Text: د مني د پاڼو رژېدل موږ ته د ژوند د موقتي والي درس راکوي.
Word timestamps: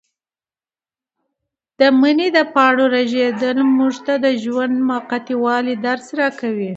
د 1.79 1.81
مني 1.99 2.27
د 2.37 2.39
پاڼو 2.55 2.85
رژېدل 2.95 3.57
موږ 3.77 3.95
ته 4.05 4.13
د 4.25 4.27
ژوند 4.43 4.73
د 4.79 4.85
موقتي 4.89 5.35
والي 5.43 5.75
درس 5.85 6.07
راکوي. 6.19 6.69